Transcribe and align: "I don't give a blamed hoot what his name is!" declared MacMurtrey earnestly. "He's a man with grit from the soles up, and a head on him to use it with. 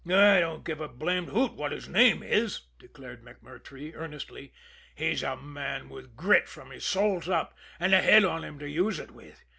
"I 0.07 0.39
don't 0.39 0.65
give 0.65 0.81
a 0.81 0.87
blamed 0.87 1.29
hoot 1.29 1.53
what 1.53 1.71
his 1.71 1.87
name 1.87 2.23
is!" 2.23 2.61
declared 2.79 3.21
MacMurtrey 3.23 3.93
earnestly. 3.93 4.51
"He's 4.95 5.21
a 5.21 5.37
man 5.37 5.89
with 5.89 6.15
grit 6.17 6.49
from 6.49 6.69
the 6.69 6.79
soles 6.79 7.29
up, 7.29 7.55
and 7.79 7.93
a 7.93 8.01
head 8.01 8.25
on 8.25 8.43
him 8.43 8.57
to 8.57 8.67
use 8.67 8.97
it 8.97 9.11
with. 9.11 9.43